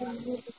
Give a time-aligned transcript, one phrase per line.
[0.00, 0.51] Jesus.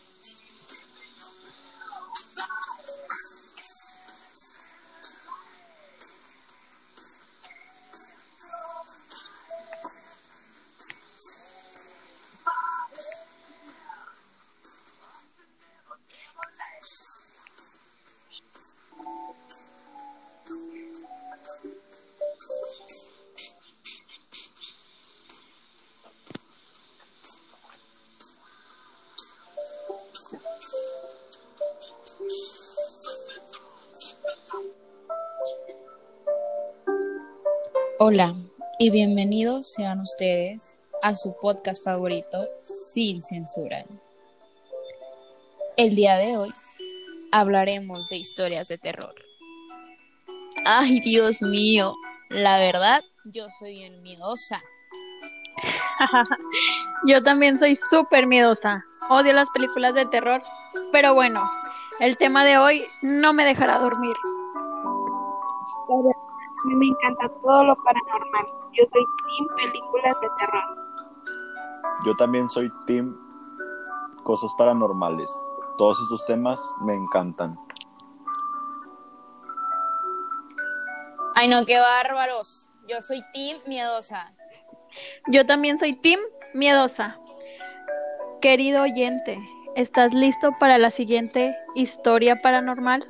[38.05, 38.35] Hola
[38.79, 43.85] y bienvenidos sean ustedes a su podcast favorito sin censura.
[45.77, 46.49] El día de hoy
[47.31, 49.15] hablaremos de historias de terror.
[50.65, 51.95] Ay, Dios mío,
[52.27, 54.61] la verdad, yo soy bien miedosa.
[57.07, 58.83] yo también soy súper miedosa.
[59.09, 60.43] Odio las películas de terror,
[60.91, 61.41] pero bueno,
[62.01, 64.17] el tema de hoy no me dejará dormir
[66.67, 68.45] mí me encanta todo lo paranormal.
[68.73, 70.77] Yo soy team películas de terror.
[72.05, 73.15] Yo también soy team
[74.23, 75.31] cosas paranormales.
[75.77, 77.57] Todos esos temas me encantan.
[81.35, 82.69] Ay, no, qué bárbaros.
[82.87, 84.33] Yo soy team miedosa.
[85.27, 86.19] Yo también soy team
[86.53, 87.19] miedosa.
[88.41, 89.39] Querido oyente,
[89.75, 93.07] ¿estás listo para la siguiente historia paranormal?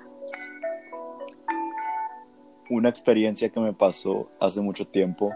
[2.76, 5.32] Una experiencia que me pasó hace mucho tiempo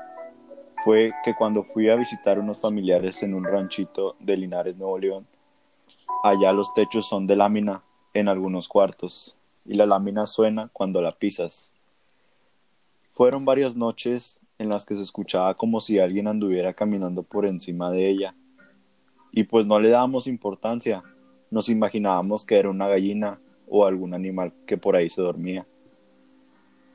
[0.83, 5.27] fue que cuando fui a visitar unos familiares en un ranchito de Linares, Nuevo León,
[6.23, 7.83] allá los techos son de lámina
[8.15, 9.35] en algunos cuartos
[9.67, 11.73] y la lámina suena cuando la pisas.
[13.13, 17.91] Fueron varias noches en las que se escuchaba como si alguien anduviera caminando por encima
[17.91, 18.33] de ella.
[19.31, 21.03] Y pues no le dábamos importancia,
[21.51, 25.67] nos imaginábamos que era una gallina o algún animal que por ahí se dormía.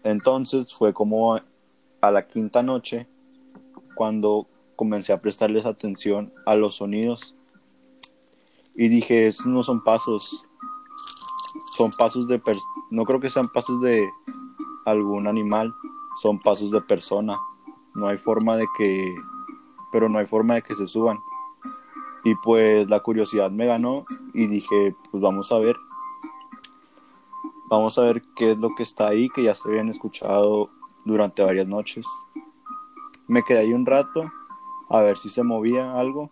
[0.05, 3.07] Entonces fue como a la quinta noche
[3.95, 4.47] cuando
[4.77, 7.37] comencé a prestarles atención a los sonidos.
[8.75, 10.47] Y dije, estos no son pasos,
[11.77, 12.41] son pasos de,
[12.91, 14.09] no creo que sean pasos de
[14.87, 15.73] algún animal,
[16.21, 17.39] son pasos de persona,
[17.95, 19.15] no hay forma de que,
[19.93, 21.19] pero no hay forma de que se suban.
[22.25, 25.77] Y pues la curiosidad me ganó y dije, pues vamos a ver
[27.73, 30.69] Vamos a ver qué es lo que está ahí, que ya se habían escuchado
[31.07, 32.07] durante varias noches.
[33.27, 34.31] Me quedé ahí un rato
[34.91, 36.31] a ver si se movía algo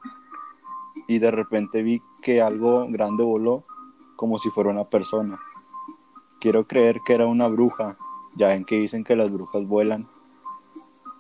[1.09, 3.65] y de repente vi que algo grande voló
[4.17, 5.41] como si fuera una persona.
[6.41, 7.97] Quiero creer que era una bruja,
[8.37, 10.07] ya en que dicen que las brujas vuelan.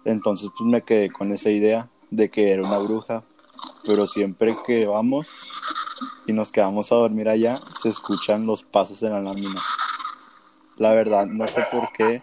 [0.05, 3.23] Entonces pues me quedé con esa idea de que era una bruja,
[3.87, 5.39] pero siempre que vamos
[6.27, 9.63] y nos quedamos a dormir allá, se escuchan los pasos en la lámina.
[10.81, 12.23] La verdad, no sé por qué.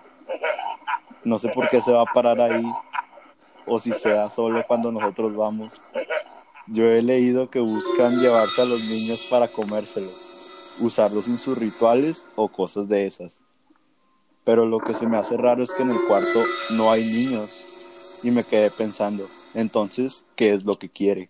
[1.24, 2.66] No sé por qué se va a parar ahí.
[3.68, 5.84] O si sea solo cuando nosotros vamos.
[6.66, 10.80] Yo he leído que buscan llevarse a los niños para comérselos.
[10.82, 13.44] Usarlos en sus rituales o cosas de esas.
[14.44, 16.40] Pero lo que se me hace raro es que en el cuarto
[16.78, 18.22] no hay niños.
[18.24, 21.30] Y me quedé pensando, entonces, ¿qué es lo que quiere?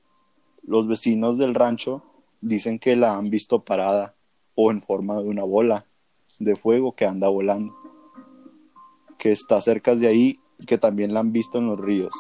[0.64, 2.04] Los vecinos del rancho
[2.40, 4.16] dicen que la han visto parada
[4.56, 5.87] o en forma de una bola
[6.40, 7.76] de fuego que anda volando,
[9.18, 12.14] que está cerca de ahí que también la han visto en los ríos,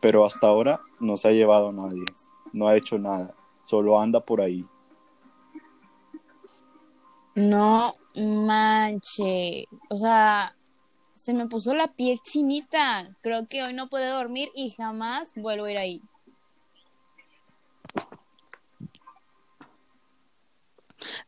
[0.00, 2.04] pero hasta ahora no se ha llevado a nadie,
[2.52, 4.64] no ha hecho nada, solo anda por ahí.
[7.34, 10.54] No manche, o sea,
[11.14, 15.64] se me puso la piel chinita, creo que hoy no puedo dormir y jamás vuelvo
[15.64, 16.02] a ir ahí.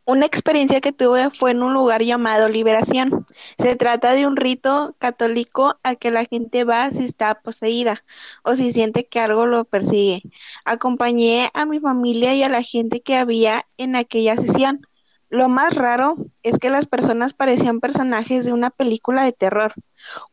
[0.05, 3.26] Una experiencia que tuve fue en un lugar llamado Liberación.
[3.58, 8.05] Se trata de un rito católico al que la gente va si está poseída
[8.43, 10.23] o si siente que algo lo persigue.
[10.64, 14.87] Acompañé a mi familia y a la gente que había en aquella sesión.
[15.28, 19.72] Lo más raro es que las personas parecían personajes de una película de terror.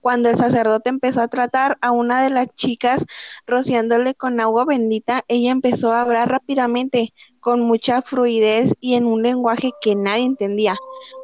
[0.02, 3.06] Cuando el sacerdote empezó a tratar a una de las chicas
[3.48, 7.14] rociándole con agua bendita, ella empezó a hablar rápidamente,
[7.44, 10.76] con mucha fluidez y en un lenguaje que nadie entendía.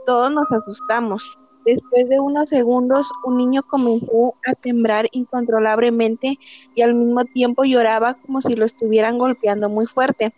[0.06, 1.24] Todos nos asustamos.
[1.66, 6.38] Después de unos segundos, un niño comenzó a temblar incontrolablemente
[6.75, 10.33] y al mismo tiempo lloraba como si lo estuvieran golpeando muy fuerte.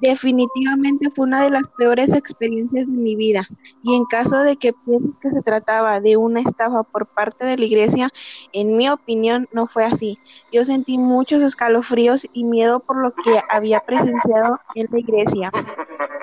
[0.00, 3.48] Definitivamente fue una de las peores experiencias de mi vida
[3.82, 7.56] y en caso de que pienses que se trataba de una estafa por parte de
[7.56, 8.10] la iglesia,
[8.52, 10.18] en mi opinión no fue así.
[10.52, 15.52] Yo sentí muchos escalofríos y miedo por lo que había presenciado en la iglesia.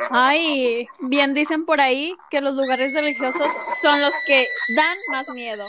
[0.10, 3.48] Ay, bien dicen por ahí que los lugares religiosos
[3.82, 5.66] son los que dan más miedo.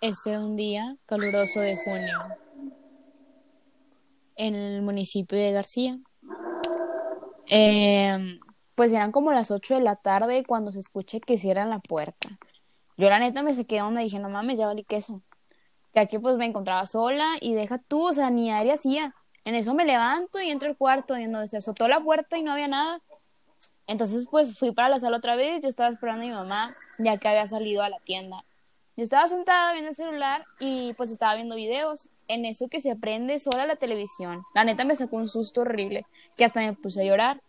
[0.00, 2.18] Este era un día caluroso de junio
[4.36, 5.98] en el municipio de García.
[7.48, 8.40] Em,
[8.74, 12.30] pues eran como las 8 de la tarde cuando se escucha que cierran la puerta.
[12.96, 15.20] Yo la neta me quedé donde dije, no mames, ya valí queso.
[15.92, 19.14] Ya que pues me encontraba sola y deja tú, o sea, ni aire hacía.
[19.44, 22.38] En eso me levanto y entro al cuarto y en donde se azotó la puerta
[22.38, 23.02] y no había nada.
[23.86, 27.18] Entonces pues fui para la sala otra vez, yo estaba esperando a mi mamá ya
[27.18, 28.42] que había salido a la tienda.
[28.96, 32.10] Yo estaba sentada viendo el celular y pues estaba viendo videos.
[32.28, 34.42] En eso que se prende sola la televisión.
[34.54, 36.06] La neta me sacó un susto horrible,
[36.36, 37.40] que hasta me puse a llorar.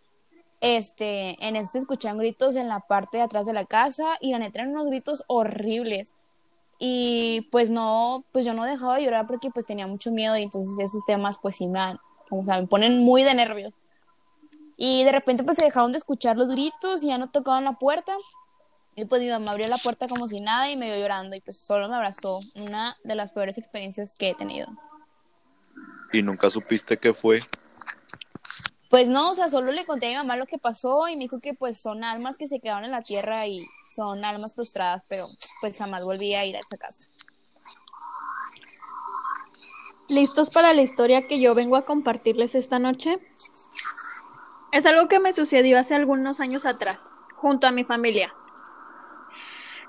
[0.62, 4.32] Este, en eso se escuchaban gritos en la parte de atrás de la casa y
[4.32, 6.14] la neta eran unos gritos horribles.
[6.78, 10.44] Y pues no, pues yo no dejaba de llorar porque pues tenía mucho miedo y
[10.44, 11.80] entonces esos temas pues sí me,
[12.30, 13.80] o sea, me ponen muy de nervios.
[14.78, 17.74] Y de repente pues se dejaron de escuchar los gritos y ya no tocaban la
[17.74, 18.16] puerta.
[18.96, 21.42] Y pues mi mamá abrió la puerta como si nada y me vio llorando y
[21.42, 22.40] pues solo me abrazó.
[22.56, 24.68] Una de las peores experiencias que he tenido.
[26.12, 27.40] ¿Y nunca supiste qué fue?
[28.90, 31.24] Pues no, o sea, solo le conté a mi mamá lo que pasó y me
[31.24, 33.64] dijo que pues son almas que se quedaron en la tierra y
[33.96, 35.26] son almas frustradas, pero
[35.62, 37.10] pues jamás volví a ir a esa casa.
[40.10, 43.18] ¿Listos para la historia que yo vengo a compartirles esta noche?
[44.74, 47.00] Es algo que me sucedió hace algunos años atrás,
[47.36, 48.34] junto a mi familia.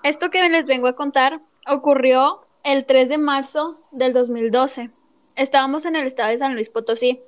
[0.02, 4.90] Esto que les vengo a contar ocurrió el 3 de marzo del 2012.
[5.36, 7.20] Estábamos en el estado de San Luis Potosí,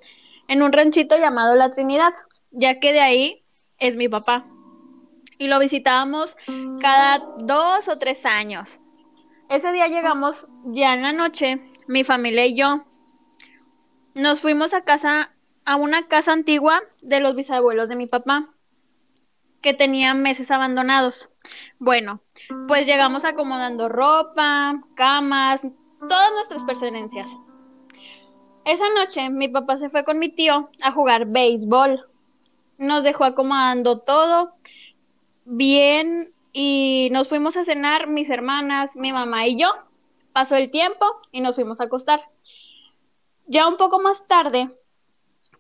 [0.49, 2.13] en un ranchito llamado La Trinidad,
[2.51, 3.45] ya que de ahí
[3.79, 4.45] es mi papá.
[5.39, 6.37] Y lo visitábamos
[6.81, 8.81] cada dos o tres años.
[9.49, 12.85] Ese día llegamos ya en la noche, mi familia y yo.
[14.15, 15.33] Nos fuimos a casa,
[15.65, 18.54] a una casa antigua de los bisabuelos de mi papá
[19.65, 21.31] que tenía meses abandonados.
[21.79, 22.21] Bueno,
[22.69, 25.67] pues llegamos acomodando ropa, camas,
[26.07, 27.31] todas nuestras pertenencias.
[28.67, 32.07] Esa noche mi papá se fue con mi tío a jugar béisbol.
[32.77, 34.55] Nos dejó acomodando todo
[35.47, 39.73] bien y nos fuimos a cenar mis hermanas, mi mamá y yo.
[40.35, 42.21] Pasó el tiempo y nos fuimos a acostar.
[43.47, 44.71] Ya un poco más tarde,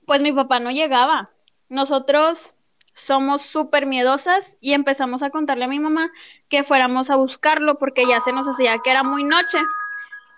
[0.04, 1.30] pues mi papá no llegaba.
[1.70, 2.52] Nosotros
[2.94, 6.10] somos súper miedosas y empezamos a contarle a mi mamá
[6.48, 9.58] que fuéramos a buscarlo porque ya se nos hacía que era muy noche.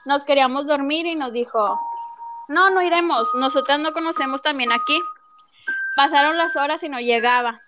[0.06, 1.78] Nos queríamos dormir y nos dijo,
[2.48, 4.98] no, no iremos, nosotras no conocemos también aquí.
[5.96, 7.60] Pasaron las horas y no llegaba.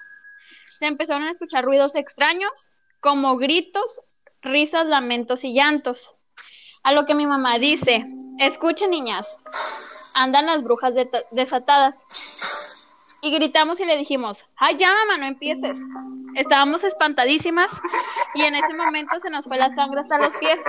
[0.79, 4.01] Se empezaron a escuchar ruidos extraños, como gritos,
[4.41, 6.15] risas, lamentos y llantos.
[6.83, 8.07] A lo que mi mamá dice,
[8.39, 9.27] escuchen niñas,
[10.15, 10.95] andan las brujas
[11.33, 11.99] desatadas
[13.21, 15.79] y gritamos y le dijimos, ¡ay, ya, mamá, no empieces!
[16.35, 17.71] Estábamos espantadísimas
[18.35, 20.61] y en ese momento se nos fue la sangre hasta los pies.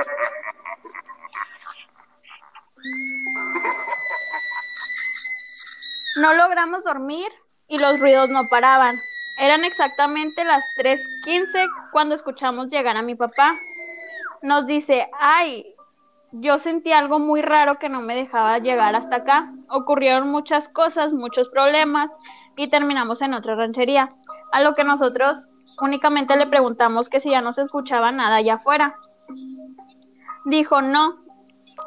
[6.21, 7.31] No logramos dormir
[7.67, 8.95] y los ruidos no paraban.
[9.39, 13.53] Eran exactamente las 3.15 cuando escuchamos llegar a mi papá.
[14.41, 15.75] Nos dice, ay,
[16.31, 19.45] yo sentí algo muy raro que no me dejaba llegar hasta acá.
[19.69, 22.11] Ocurrieron muchas cosas, muchos problemas
[22.59, 24.09] y terminamos en otra ranchería.
[24.51, 25.47] A lo que nosotros
[25.79, 28.97] únicamente le preguntamos que si ya no se escuchaba nada allá afuera.
[30.43, 31.19] Dijo, no,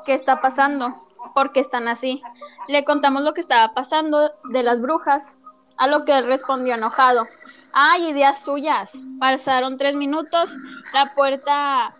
[0.06, 0.94] ¿qué está pasando?
[1.34, 2.22] ¿Por qué están así?
[2.68, 5.36] Le contamos lo que estaba pasando de las brujas,
[5.76, 7.26] a lo que él respondió enojado.
[7.74, 8.92] Ay, ideas suyas.
[9.20, 10.56] Pasaron tres minutos,
[10.94, 11.94] la puerta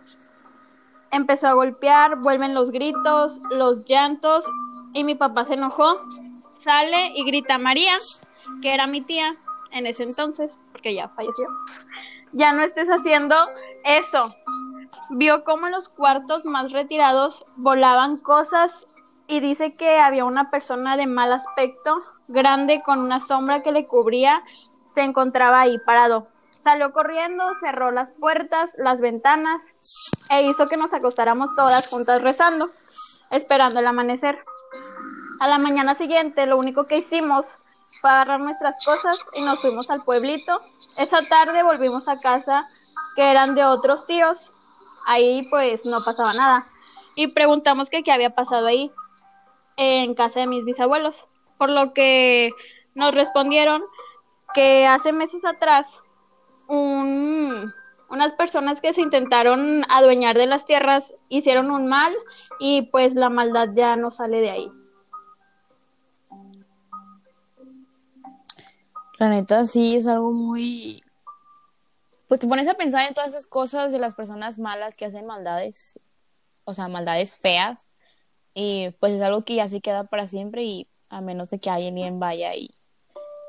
[1.11, 4.43] empezó a golpear, vuelven los gritos, los llantos
[4.93, 5.93] y mi papá se enojó,
[6.57, 7.93] sale y grita María,
[8.61, 9.35] que era mi tía
[9.71, 11.47] en ese entonces, porque ya falleció.
[12.31, 13.35] Ya no estés haciendo
[13.83, 14.33] eso.
[15.09, 18.87] Vio como en los cuartos más retirados volaban cosas
[19.27, 23.87] y dice que había una persona de mal aspecto, grande con una sombra que le
[23.87, 24.43] cubría,
[24.87, 26.27] se encontraba ahí parado.
[26.63, 29.61] Salió corriendo, cerró las puertas, las ventanas
[30.29, 32.69] e hizo que nos acostáramos todas juntas rezando,
[33.31, 34.39] esperando el amanecer.
[35.39, 37.57] A la mañana siguiente lo único que hicimos
[38.01, 40.61] fue agarrar nuestras cosas y nos fuimos al pueblito.
[40.97, 42.67] Esa tarde volvimos a casa
[43.15, 44.51] que eran de otros tíos.
[45.05, 46.67] Ahí pues no pasaba nada.
[47.15, 48.91] Y preguntamos que qué había pasado ahí
[49.77, 51.27] en casa de mis bisabuelos.
[51.57, 52.51] Por lo que
[52.95, 53.83] nos respondieron
[54.53, 55.99] que hace meses atrás
[56.67, 57.73] un,
[58.09, 62.13] unas personas que se intentaron adueñar de las tierras hicieron un mal
[62.59, 64.71] y pues la maldad ya no sale de ahí.
[69.23, 71.01] La neta sí es algo muy...
[72.27, 75.25] Pues te pones a pensar en todas esas cosas de las personas malas que hacen
[75.25, 75.97] maldades,
[76.65, 77.89] o sea, maldades feas,
[78.53, 81.69] y pues es algo que ya se queda para siempre y a menos de que
[81.69, 82.71] alguien vaya y,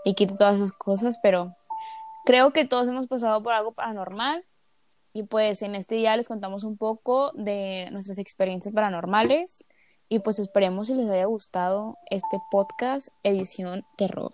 [0.04, 1.56] y quite todas esas cosas, pero
[2.24, 4.44] creo que todos hemos pasado por algo paranormal
[5.12, 9.64] y pues en este día les contamos un poco de nuestras experiencias paranormales
[10.08, 14.30] y pues esperemos si les haya gustado este podcast edición terror.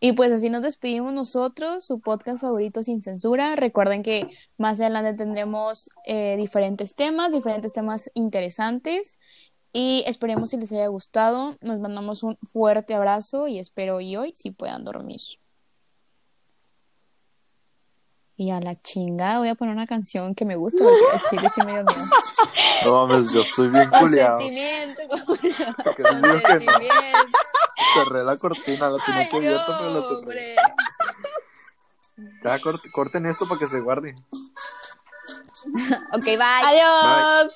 [0.00, 3.56] Y pues así nos despedimos nosotros, su podcast favorito sin censura.
[3.56, 9.18] Recuerden que más adelante tendremos eh, diferentes temas, diferentes temas interesantes.
[9.72, 11.56] Y esperemos si les haya gustado.
[11.60, 15.20] Nos mandamos un fuerte abrazo y espero hoy hoy si puedan dormir.
[18.36, 21.60] Y a la chingada voy a poner una canción que me gusta porque chile sí
[21.64, 22.02] me dio miedo.
[22.84, 24.38] No mames, yo estoy bien culiado.
[24.38, 25.02] Consentimiento,
[25.96, 26.72] consentimiento.
[27.94, 30.16] Cerré la cortina, la tenía Ay, que abierta, pero la no, cerré.
[30.16, 30.56] hombre.
[32.44, 34.14] Ya, cort- corten esto para que se guarde.
[36.12, 36.38] Ok, bye.
[36.64, 37.52] Adiós.